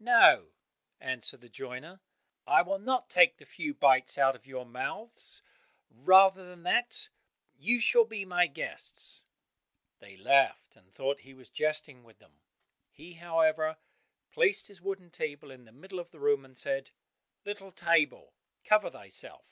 "No," 0.00 0.50
answered 0.98 1.42
the 1.42 1.48
joiner, 1.48 2.00
"I 2.44 2.60
will 2.62 2.80
not 2.80 3.08
take 3.08 3.36
the 3.36 3.46
few 3.46 3.72
bites 3.72 4.18
out 4.18 4.34
of 4.34 4.44
your 4.44 4.66
mouths; 4.66 5.42
rather 5.92 6.44
than 6.44 6.64
that, 6.64 7.08
you 7.56 7.78
shall 7.78 8.04
be 8.04 8.24
my 8.24 8.48
guests." 8.48 9.22
They 10.00 10.16
laughed, 10.16 10.74
and 10.74 10.92
thought 10.92 11.20
he 11.20 11.34
was 11.34 11.50
jesting 11.50 12.02
with 12.02 12.18
them; 12.18 12.40
he, 12.90 13.12
however, 13.12 13.76
placed 14.32 14.66
his 14.66 14.82
wooden 14.82 15.08
table 15.08 15.52
in 15.52 15.66
the 15.66 15.70
middle 15.70 16.00
of 16.00 16.10
the 16.10 16.18
room, 16.18 16.44
and 16.44 16.58
said, 16.58 16.90
"Little 17.44 17.70
table, 17.70 18.34
cover 18.64 18.90
thyself." 18.90 19.46